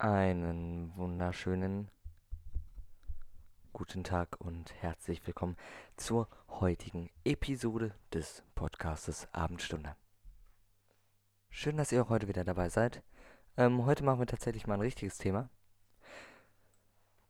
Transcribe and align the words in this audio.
Einen 0.00 0.96
wunderschönen 0.96 1.90
guten 3.74 4.02
Tag 4.02 4.40
und 4.40 4.72
herzlich 4.80 5.26
willkommen 5.26 5.58
zur 5.98 6.26
heutigen 6.48 7.10
Episode 7.22 7.94
des 8.10 8.42
Podcastes 8.54 9.28
Abendstunde. 9.32 9.94
Schön, 11.50 11.76
dass 11.76 11.92
ihr 11.92 12.02
auch 12.02 12.08
heute 12.08 12.28
wieder 12.28 12.44
dabei 12.44 12.70
seid. 12.70 13.02
Ähm, 13.58 13.84
heute 13.84 14.02
machen 14.02 14.20
wir 14.20 14.26
tatsächlich 14.26 14.66
mal 14.66 14.76
ein 14.76 14.80
richtiges 14.80 15.18
Thema. 15.18 15.50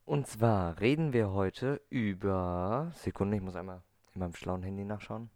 Und 0.04 0.28
zwar 0.28 0.78
reden 0.78 1.12
wir 1.12 1.32
heute 1.32 1.80
über. 1.90 2.92
Sekunde, 2.94 3.36
ich 3.36 3.42
muss 3.42 3.56
einmal 3.56 3.82
in 4.14 4.20
meinem 4.20 4.36
schlauen 4.36 4.62
Handy 4.62 4.84
nachschauen. 4.84 5.28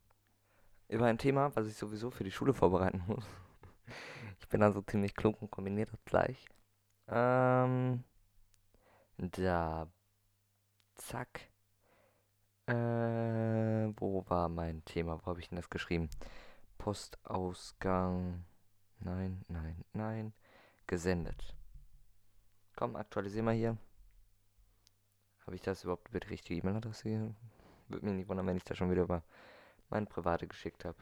Über 0.86 1.06
ein 1.06 1.18
Thema, 1.18 1.50
was 1.56 1.66
ich 1.66 1.74
sowieso 1.74 2.12
für 2.12 2.22
die 2.22 2.30
Schule 2.30 2.54
vorbereiten 2.54 3.02
muss. 3.08 3.24
Ich 4.40 4.48
bin 4.48 4.62
also 4.62 4.82
ziemlich 4.82 5.16
klug 5.16 5.42
und 5.42 5.50
kombiniert 5.50 5.90
das 5.92 6.04
gleich. 6.04 6.46
Ähm, 7.08 8.04
da. 9.18 9.88
Zack. 10.96 11.50
Äh, 12.66 12.72
wo 13.96 14.24
war 14.28 14.48
mein 14.48 14.84
Thema? 14.84 15.20
Wo 15.20 15.26
habe 15.26 15.40
ich 15.40 15.48
denn 15.48 15.56
das 15.56 15.68
geschrieben? 15.68 16.08
Postausgang. 16.78 18.44
Nein, 19.00 19.44
nein, 19.48 19.84
nein. 19.92 20.32
Gesendet. 20.86 21.54
Komm, 22.76 22.96
aktualisier 22.96 23.42
mal 23.42 23.54
hier. 23.54 23.76
Habe 25.46 25.56
ich 25.56 25.62
das 25.62 25.84
überhaupt 25.84 26.08
über 26.08 26.20
die 26.20 26.28
richtige 26.28 26.58
E-Mail-Adresse 26.60 27.08
hier? 27.08 27.34
Würde 27.88 28.06
mich 28.06 28.14
nicht 28.14 28.28
wundern, 28.28 28.46
wenn 28.46 28.56
ich 28.56 28.64
das 28.64 28.78
schon 28.78 28.90
wieder 28.90 29.02
über 29.02 29.22
meine 29.90 30.06
private 30.06 30.46
geschickt 30.46 30.84
habe. 30.84 30.96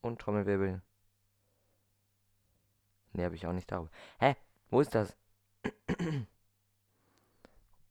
Und 0.00 0.20
Trommelwirbel. 0.20 0.82
Ne, 3.12 3.24
habe 3.24 3.34
ich 3.34 3.46
auch 3.46 3.52
nicht 3.52 3.70
darüber. 3.70 3.90
Hä? 4.18 4.36
Wo 4.70 4.80
ist 4.80 4.94
das? 4.94 5.16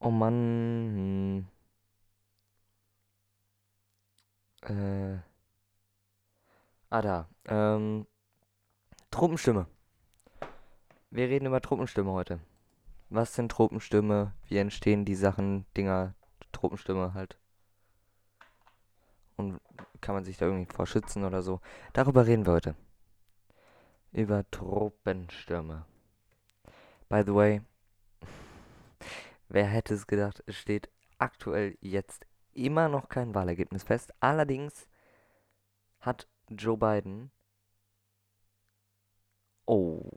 Oh 0.04 0.10
Mann. 0.10 1.46
Hm. 4.64 5.16
Äh. 5.16 5.20
Ah, 6.90 7.02
da. 7.02 7.30
Ähm. 7.46 8.08
Truppenstimme. 9.12 9.68
Wir 11.12 11.28
reden 11.28 11.46
über 11.46 11.62
Truppenstimme 11.62 12.12
heute. 12.12 12.40
Was 13.10 13.36
sind 13.36 13.52
Truppenstimme? 13.52 14.34
Wie 14.48 14.58
entstehen 14.58 15.04
die 15.06 15.16
Sachen, 15.16 15.66
Dinger, 15.76 16.16
Truppenstimme 16.54 17.14
halt? 17.14 17.38
Und 19.36 19.60
kann 20.00 20.16
man 20.16 20.24
sich 20.24 20.38
da 20.38 20.46
irgendwie 20.46 20.74
vorschützen 20.74 21.26
oder 21.26 21.42
so? 21.42 21.60
Darüber 21.94 22.26
reden 22.26 22.46
wir 22.46 22.54
heute. 22.54 22.76
Über 24.14 24.50
Truppenstimme. 24.50 25.86
By 27.10 27.24
the 27.26 27.36
way, 27.36 27.62
wer 29.54 29.66
hätte 29.66 29.94
es 29.94 30.08
gedacht, 30.08 30.44
es 30.46 30.56
steht 30.56 30.90
aktuell 31.18 31.78
jetzt 31.82 32.26
immer 32.54 32.90
noch 32.90 33.10
kein 33.10 33.36
Wahlergebnis 33.36 33.84
fest. 33.84 34.14
Allerdings 34.20 34.88
hat 36.00 36.28
Joe 36.50 36.78
Biden. 36.78 37.32
Oh. 39.66 40.10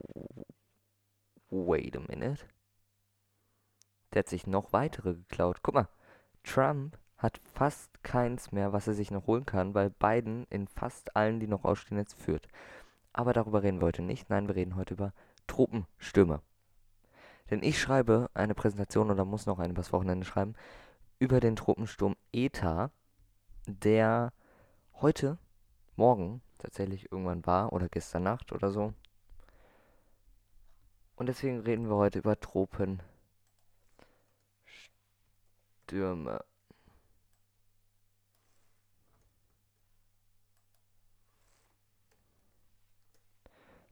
Wait 1.49 1.95
a 1.95 1.99
minute. 1.99 2.45
Der 4.13 4.19
hat 4.19 4.29
sich 4.29 4.47
noch 4.47 4.73
weitere 4.73 5.13
geklaut. 5.13 5.59
Guck 5.61 5.75
mal. 5.75 5.89
Trump 6.43 6.97
hat 7.17 7.39
fast 7.53 8.03
keins 8.03 8.51
mehr, 8.51 8.73
was 8.73 8.87
er 8.87 8.93
sich 8.93 9.11
noch 9.11 9.27
holen 9.27 9.45
kann, 9.45 9.73
weil 9.73 9.89
Biden 9.89 10.45
in 10.49 10.67
fast 10.67 11.15
allen, 11.15 11.39
die 11.39 11.47
noch 11.47 11.63
ausstehen, 11.63 11.97
jetzt 11.97 12.21
führt. 12.21 12.47
Aber 13.13 13.33
darüber 13.33 13.63
reden 13.63 13.79
wir 13.79 13.87
heute 13.87 14.01
nicht. 14.01 14.29
Nein, 14.29 14.47
wir 14.47 14.55
reden 14.55 14.75
heute 14.75 14.93
über 14.93 15.13
Truppenstürme. 15.47 16.41
Denn 17.49 17.61
ich 17.63 17.79
schreibe 17.79 18.29
eine 18.33 18.55
Präsentation 18.55 19.11
oder 19.11 19.25
muss 19.25 19.45
noch 19.45 19.59
eine 19.59 19.73
übers 19.73 19.93
Wochenende 19.93 20.25
schreiben 20.25 20.55
über 21.19 21.39
den 21.39 21.55
Tropensturm 21.55 22.15
ETA, 22.31 22.91
der 23.67 24.33
heute, 25.01 25.37
morgen 25.95 26.41
tatsächlich 26.57 27.11
irgendwann 27.11 27.45
war 27.45 27.73
oder 27.73 27.89
gestern 27.89 28.23
Nacht 28.23 28.51
oder 28.51 28.71
so. 28.71 28.93
Und 31.15 31.27
deswegen 31.27 31.59
reden 31.61 31.89
wir 31.89 31.95
heute 31.95 32.19
über 32.19 32.39
Tropenstürme. 32.39 33.05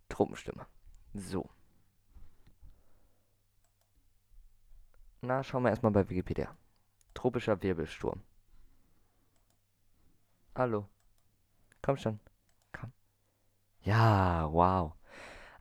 Tropenstürme. 0.10 0.66
So. 1.14 1.50
Na, 5.26 5.42
schauen 5.42 5.64
wir 5.64 5.70
erstmal 5.70 5.94
bei 5.94 6.10
Wikipedia. 6.10 6.54
Tropischer 7.14 7.64
Wirbelsturm. 7.64 8.24
Hallo. 10.54 10.90
Komm 11.82 11.96
schon. 11.96 12.20
Komm. 12.74 12.92
Ja, 13.84 14.52
wow. 14.52 14.92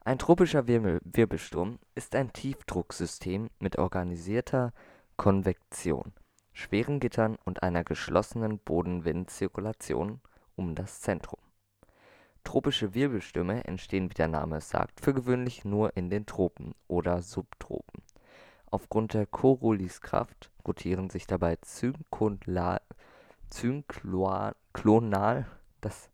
Ein 0.01 0.19
tropischer 0.19 0.67
Wirbel 0.67 0.99
Wirbelsturm 1.05 1.79
ist 1.95 2.13
ein 2.13 2.33
Tiefdrucksystem 2.33 3.49
mit 3.59 3.77
organisierter 3.77 4.73
Konvektion, 5.15 6.11
schweren 6.51 6.99
Gittern 6.99 7.37
und 7.45 7.63
einer 7.63 7.85
geschlossenen 7.85 8.59
Bodenwindzirkulation 8.59 10.19
um 10.57 10.75
das 10.75 10.99
Zentrum. 10.99 11.39
Tropische 12.43 12.93
Wirbelstürme 12.93 13.63
entstehen, 13.63 14.09
wie 14.09 14.15
der 14.15 14.27
Name 14.27 14.57
es 14.57 14.69
sagt, 14.69 14.99
für 14.99 15.13
gewöhnlich 15.13 15.63
nur 15.63 15.95
in 15.95 16.09
den 16.09 16.25
Tropen 16.25 16.75
oder 16.89 17.21
Subtropen. 17.21 18.03
Aufgrund 18.73 19.13
der 19.13 19.27
Corioliskraft 19.27 20.49
rotieren 20.67 21.11
sich 21.11 21.27
dabei 21.27 21.59
zynklonal, 23.51 25.45
das 25.79 26.09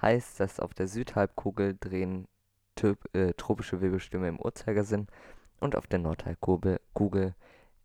heißt, 0.00 0.40
dass 0.40 0.58
auf 0.58 0.72
der 0.72 0.88
Südhalbkugel 0.88 1.76
drehen 1.78 2.26
äh, 3.12 3.34
tropische 3.34 3.82
Wirbelstürme 3.82 4.26
im 4.26 4.40
Uhrzeigersinn 4.40 5.08
und 5.60 5.76
auf 5.76 5.86
der 5.86 5.98
Nordhalbkugel 5.98 7.34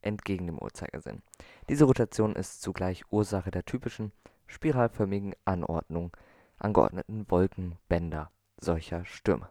entgegen 0.01 0.47
dem 0.47 0.57
Uhrzeigersinn. 0.57 1.21
Diese 1.67 1.83
Rotation 1.83 2.37
ist 2.37 2.61
zugleich 2.61 3.03
Ursache 3.11 3.51
der 3.51 3.65
typischen 3.65 4.13
spiralförmigen 4.47 5.35
Anordnung 5.43 6.15
angeordneten 6.59 7.29
Wolkenbänder 7.29 8.31
solcher 8.57 9.03
Stürme. 9.03 9.49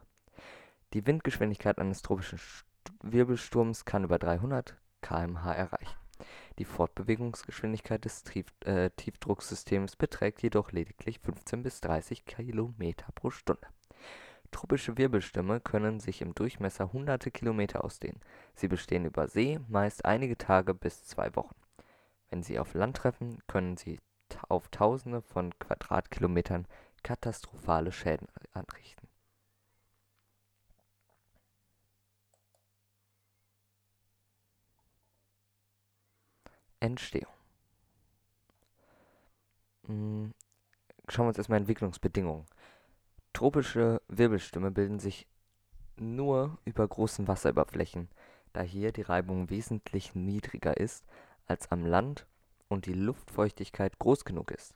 Die 0.95 1.05
Windgeschwindigkeit 1.05 1.77
eines 1.77 2.01
tropischen 2.01 2.39
Wirbelsturms 3.01 3.85
kann 3.85 4.03
über 4.03 4.19
300 4.19 4.75
km/h 5.01 5.53
erreichen. 5.53 5.97
Die 6.59 6.65
Fortbewegungsgeschwindigkeit 6.65 8.05
des 8.05 8.23
Trief 8.23 8.45
äh, 8.65 8.89
Tiefdrucksystems 8.91 9.95
beträgt 9.95 10.41
jedoch 10.43 10.71
lediglich 10.71 11.19
15 11.19 11.63
bis 11.63 11.81
30 11.81 12.25
km 12.25 12.93
pro 13.15 13.29
Stunde. 13.29 13.67
Tropische 14.51 14.97
Wirbelstürme 14.97 15.59
können 15.59 15.99
sich 15.99 16.21
im 16.21 16.35
Durchmesser 16.35 16.93
hunderte 16.93 17.31
Kilometer 17.31 17.83
ausdehnen. 17.83 18.21
Sie 18.53 18.67
bestehen 18.67 19.05
über 19.05 19.27
See 19.27 19.59
meist 19.67 20.05
einige 20.05 20.37
Tage 20.37 20.75
bis 20.75 21.05
zwei 21.05 21.35
Wochen. 21.35 21.55
Wenn 22.29 22.43
sie 22.43 22.59
auf 22.59 22.75
Land 22.75 22.97
treffen, 22.97 23.39
können 23.47 23.77
sie 23.77 23.99
auf 24.49 24.67
Tausende 24.69 25.21
von 25.21 25.57
Quadratkilometern 25.57 26.67
katastrophale 27.01 27.91
Schäden 27.91 28.27
anrichten. 28.53 29.07
Entstehung. 36.83 37.31
Hm, 39.87 40.33
schauen 41.07 41.25
wir 41.25 41.29
uns 41.29 41.37
erstmal 41.37 41.59
Entwicklungsbedingungen. 41.59 42.45
Tropische 43.31 44.01
Wirbelstürme 44.09 44.69
bilden 44.69 44.99
sich 44.99 45.25
nur 45.95 46.57
über 46.65 46.85
großen 46.85 47.27
Wasseroberflächen, 47.27 48.09
da 48.51 48.61
hier 48.61 48.91
die 48.91 49.01
Reibung 49.01 49.49
wesentlich 49.49 50.13
niedriger 50.13 50.75
ist 50.75 51.05
als 51.45 51.71
am 51.71 51.85
Land 51.85 52.27
und 52.67 52.85
die 52.85 52.93
Luftfeuchtigkeit 52.93 53.97
groß 53.97 54.25
genug 54.25 54.51
ist. 54.51 54.75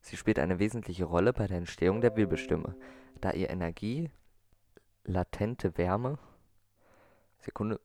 Sie 0.00 0.16
spielt 0.16 0.40
eine 0.40 0.58
wesentliche 0.58 1.04
Rolle 1.04 1.32
bei 1.32 1.46
der 1.46 1.58
Entstehung 1.58 2.00
der 2.00 2.16
Wirbelstürme, 2.16 2.74
da 3.20 3.30
ihr 3.30 3.48
Energie, 3.48 4.10
latente 5.04 5.78
Wärme, 5.78 6.18
Sekunde, 7.38 7.80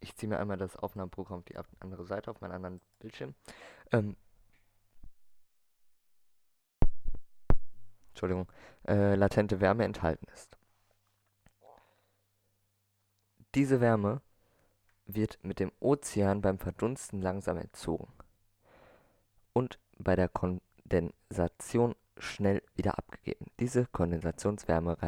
ich 0.00 0.14
ziehe 0.16 0.28
mir 0.28 0.38
einmal 0.38 0.56
das 0.56 0.76
Aufnahmeprogramm 0.76 1.40
auf 1.56 1.66
die 1.68 1.80
andere 1.80 2.04
Seite, 2.04 2.30
auf 2.30 2.40
meinen 2.40 2.52
anderen 2.52 2.80
Bildschirm. 3.00 3.34
Ähm, 3.92 4.16
Entschuldigung, 8.10 8.48
äh, 8.86 9.14
latente 9.14 9.60
Wärme 9.60 9.84
enthalten 9.84 10.26
ist. 10.34 10.58
Diese 13.54 13.80
Wärme 13.80 14.20
wird 15.06 15.38
mit 15.42 15.58
dem 15.58 15.72
Ozean 15.80 16.42
beim 16.42 16.58
Verdunsten 16.58 17.22
langsam 17.22 17.56
entzogen 17.56 18.12
und 19.52 19.78
bei 19.98 20.16
der 20.16 20.28
Kondensation 20.28 21.94
schnell 22.18 22.62
wieder 22.74 22.98
abgegeben. 22.98 23.46
Diese 23.58 23.86
Kondensationswärme 23.86 24.98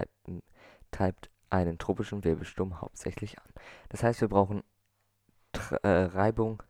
treibt 0.90 1.30
einen 1.50 1.78
tropischen 1.78 2.24
Wirbelsturm 2.24 2.80
hauptsächlich 2.80 3.38
an. 3.38 3.52
Das 3.88 4.02
heißt, 4.02 4.20
wir 4.20 4.28
brauchen 4.28 4.62
äh, 5.82 5.88
Reibung 5.88 6.62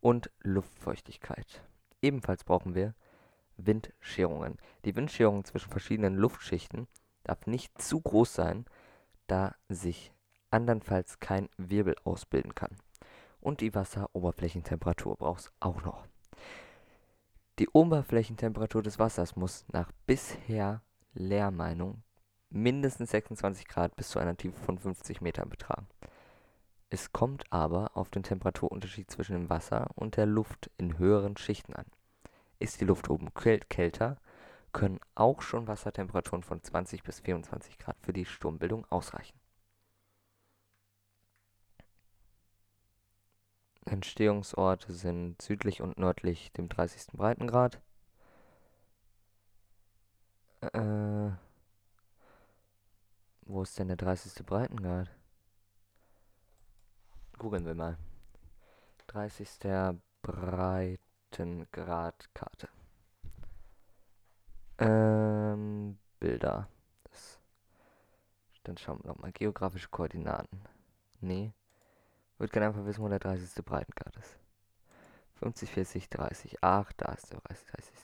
und 0.00 0.30
Luftfeuchtigkeit. 0.40 1.64
Ebenfalls 2.02 2.44
brauchen 2.44 2.74
wir 2.74 2.94
Windscherungen. 3.56 4.56
Die 4.84 4.94
Windscherung 4.96 5.44
zwischen 5.44 5.70
verschiedenen 5.70 6.16
Luftschichten 6.16 6.86
darf 7.24 7.46
nicht 7.46 7.80
zu 7.80 8.00
groß 8.00 8.34
sein, 8.34 8.64
da 9.26 9.54
sich 9.68 10.12
andernfalls 10.50 11.20
kein 11.20 11.48
Wirbel 11.56 11.96
ausbilden 12.04 12.54
kann. 12.54 12.76
Und 13.40 13.60
die 13.60 13.74
Wasseroberflächentemperatur 13.74 15.16
braucht 15.16 15.40
es 15.40 15.52
auch 15.60 15.82
noch. 15.82 16.06
Die 17.58 17.68
Oberflächentemperatur 17.68 18.82
des 18.82 18.98
Wassers 18.98 19.36
muss 19.36 19.64
nach 19.72 19.90
bisher 20.06 20.82
Lehrmeinung 21.14 22.02
mindestens 22.50 23.10
26 23.10 23.66
Grad 23.66 23.96
bis 23.96 24.10
zu 24.10 24.18
einer 24.18 24.36
Tiefe 24.36 24.58
von 24.60 24.78
50 24.78 25.20
Metern 25.20 25.48
betragen. 25.48 25.86
Es 26.90 27.12
kommt 27.12 27.44
aber 27.52 27.96
auf 27.96 28.10
den 28.10 28.22
Temperaturunterschied 28.22 29.10
zwischen 29.10 29.32
dem 29.32 29.50
Wasser 29.50 29.90
und 29.94 30.16
der 30.16 30.26
Luft 30.26 30.70
in 30.78 30.98
höheren 30.98 31.36
Schichten 31.36 31.74
an. 31.74 31.84
Ist 32.58 32.80
die 32.80 32.86
Luft 32.86 33.10
oben 33.10 33.32
kälter, 33.34 34.16
können 34.72 35.00
auch 35.14 35.42
schon 35.42 35.66
Wassertemperaturen 35.66 36.42
von 36.42 36.62
20 36.62 37.02
bis 37.02 37.20
24 37.20 37.78
Grad 37.78 37.96
für 38.00 38.12
die 38.12 38.24
Sturmbildung 38.24 38.86
ausreichen. 38.90 39.38
Entstehungsorte 43.84 44.92
sind 44.92 45.40
südlich 45.42 45.82
und 45.82 45.98
nördlich 45.98 46.52
dem 46.52 46.68
30. 46.68 47.12
Breitengrad. 47.12 47.80
Äh, 50.60 51.30
wo 53.46 53.62
ist 53.62 53.78
denn 53.78 53.88
der 53.88 53.96
30. 53.96 54.44
Breitengrad? 54.44 55.17
Googeln 57.38 57.64
wir 57.64 57.74
mal. 57.74 57.96
30. 59.06 59.48
Breitengradkarte. 60.22 62.68
Ähm, 64.78 65.98
Bilder. 66.18 66.68
Das, 67.04 67.38
dann 68.64 68.76
schauen 68.76 68.98
wir 69.02 69.08
nochmal. 69.08 69.32
Geografische 69.32 69.88
Koordinaten. 69.88 70.60
Nee. 71.20 71.52
Würde 72.38 72.52
gerne 72.52 72.66
einfach 72.66 72.84
wissen, 72.84 73.02
wo 73.02 73.08
der 73.08 73.20
30. 73.20 73.64
Breitengrad 73.64 74.16
ist. 74.16 74.36
50, 75.34 75.70
40, 75.70 76.10
30. 76.10 76.58
Ach, 76.62 76.92
da 76.96 77.12
ist 77.12 77.32
der 77.32 77.40
30. 77.40 77.66
30. 77.68 77.94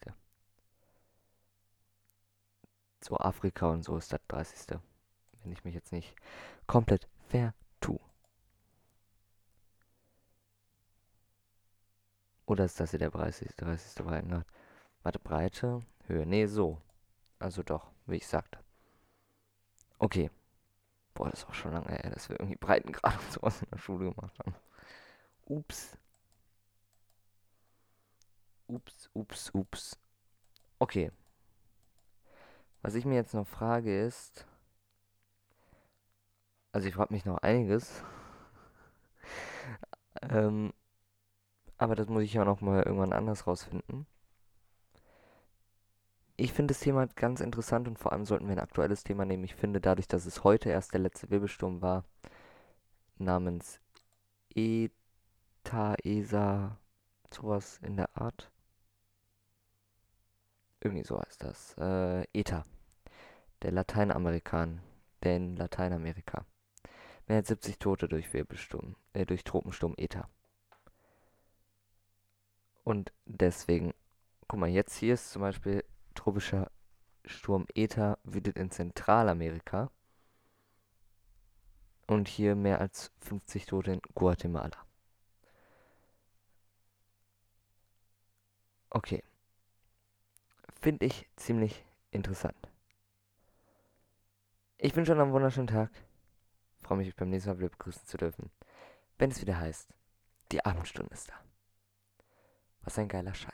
So 3.01 3.19
Afrika 3.19 3.67
und 3.67 3.83
so 3.83 3.97
ist 3.99 4.13
das 4.13 4.21
30. 4.29 4.79
Wenn 5.43 5.51
ich 5.53 5.65
mich 5.65 5.75
jetzt 5.75 5.93
nicht 5.93 6.15
komplett 6.67 7.07
vertue. 7.29 8.01
Oder 12.46 12.64
ist 12.64 12.79
das 12.81 12.91
hier 12.91 12.99
der 12.99 13.11
30. 13.11 13.56
30. 13.56 14.05
Breitengrad? 14.05 14.46
Warte, 15.02 15.19
Breite, 15.19 15.82
Höhe. 16.06 16.26
Nee, 16.26 16.46
so. 16.46 16.81
Also 17.38 17.62
doch, 17.62 17.91
wie 18.06 18.17
ich 18.17 18.26
sagte. 18.26 18.58
Okay. 19.99 20.31
Boah, 21.14 21.31
das 21.31 21.41
ist 21.41 21.49
auch 21.49 21.55
schon 21.55 21.73
lange 21.73 21.88
her, 21.88 22.11
dass 22.11 22.29
wir 22.29 22.38
irgendwie 22.41 22.56
Breitengrad 22.56 23.19
und 23.19 23.32
sowas 23.32 23.62
in 23.62 23.70
der 23.70 23.79
Schule 23.79 24.11
gemacht 24.12 24.38
haben. 24.41 24.55
Ups. 25.46 25.96
Ups, 28.67 29.11
ups, 29.12 29.50
ups. 29.55 29.99
Okay. 30.79 31.12
Was 32.82 32.94
ich 32.94 33.05
mir 33.05 33.14
jetzt 33.14 33.35
noch 33.35 33.47
frage 33.47 34.05
ist. 34.05 34.47
Also 36.73 36.88
ich 36.88 36.94
frage 36.94 37.14
mich 37.14 37.25
noch 37.25 37.38
einiges. 37.38 38.02
ähm, 40.23 40.73
aber 41.79 41.94
das 41.94 42.09
muss 42.09 42.23
ich 42.23 42.35
ja 42.35 42.44
noch 42.44 42.61
mal 42.61 42.82
irgendwann 42.82 43.12
anders 43.12 43.47
rausfinden. 43.47 44.06
Ich 46.37 46.53
finde 46.53 46.75
das 46.75 46.81
Thema 46.81 47.06
ganz 47.06 47.41
interessant 47.41 47.87
und 47.87 47.99
vor 47.99 48.12
allem 48.12 48.25
sollten 48.25 48.47
wir 48.47 48.53
ein 48.53 48.61
aktuelles 48.61 49.05
Thema 49.05 49.25
nehmen. 49.25 49.44
Ich 49.44 49.55
finde 49.55 49.81
dadurch, 49.81 50.09
dass 50.09 50.26
es 50.26 50.43
heute 50.43 50.69
erst 50.69 50.93
der 50.93 51.00
letzte 51.00 51.31
Wirbelsturm 51.31 51.81
war, 51.81 52.05
namens 53.19 53.81
Eta, 54.55 55.94
ESA, 56.03 56.79
sowas 57.32 57.79
in 57.82 57.97
der 57.97 58.17
Art. 58.17 58.50
Irgendwie 60.81 61.05
so 61.05 61.21
heißt 61.21 61.43
das. 61.43 61.76
Äh, 61.79 62.25
ETA. 62.32 62.65
Der 63.62 63.73
Lateinamerikan. 63.73 64.81
Der 65.23 65.37
in 65.37 65.56
Lateinamerika. 65.56 66.44
Mehr 67.26 67.38
als 67.38 67.49
70 67.49 67.79
Tote 67.79 68.09
durch 68.09 68.32
Wirbelsturm, 68.35 68.97
äh, 69.15 69.25
durch 69.25 69.44
Tropensturm 69.44 69.94
ETA. 69.97 70.29
Und 72.85 73.13
deswegen, 73.25 73.95
guck 74.47 74.61
mal, 74.61 74.69
jetzt 74.69 74.97
hier 74.97 75.15
ist 75.15 75.31
zum 75.31 75.43
Beispiel 75.43 75.85
tropischer 76.15 76.71
Sturm 77.25 77.67
Eta 77.75 78.19
wütet 78.25 78.59
in 78.59 78.71
Zentralamerika. 78.71 79.91
Und 82.07 82.29
hier 82.29 82.55
mehr 82.55 82.81
als 82.81 83.11
50 83.21 83.65
Tote 83.65 83.93
in 83.93 84.03
Guatemala. 84.15 84.77
Okay. 88.91 89.25
Finde 90.83 91.07
ich 91.07 91.27
ziemlich 91.37 91.85
interessant. 92.11 92.69
Ich 94.77 94.95
wünsche 94.95 95.13
euch 95.13 95.19
einen 95.19 95.33
wunderschönen 95.33 95.67
Tag. 95.67 95.91
Freue 96.81 96.99
mich, 96.99 97.09
euch 97.09 97.17
beim 97.17 97.31
nächsten 97.31 97.49
Mal 97.49 97.59
wieder 97.59 97.71
begrüßen 97.71 98.05
zu 98.05 98.19
dürfen. 98.19 98.51
Wenn 99.17 99.31
es 99.31 99.41
wieder 99.41 99.59
heißt, 99.59 99.89
die 100.53 100.63
Abendstunde 100.63 101.15
ist 101.15 101.31
da. 101.31 101.35
Was 102.85 102.99
ein 102.99 103.09
geiler 103.09 103.35
Scheiß. 103.35 103.54